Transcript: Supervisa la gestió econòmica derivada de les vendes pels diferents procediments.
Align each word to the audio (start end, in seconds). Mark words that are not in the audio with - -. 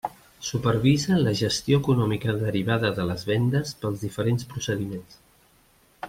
Supervisa 0.45 1.17
la 1.27 1.33
gestió 1.41 1.79
econòmica 1.83 2.35
derivada 2.39 2.91
de 2.99 3.05
les 3.13 3.27
vendes 3.33 3.75
pels 3.83 4.03
diferents 4.07 4.49
procediments. 4.55 5.19